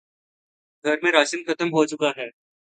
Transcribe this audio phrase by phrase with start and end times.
[0.85, 2.27] گھر میں راشن ختم ہو چکا ہے